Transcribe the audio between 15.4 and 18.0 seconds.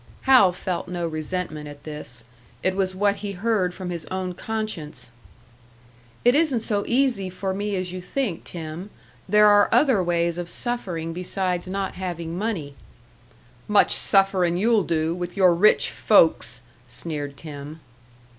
rich folks!" sneered Tim.